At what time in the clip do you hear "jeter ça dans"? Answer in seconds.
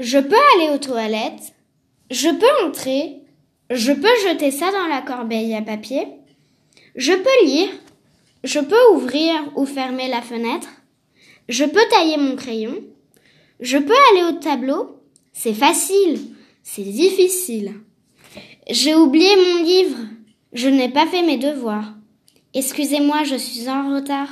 4.26-4.86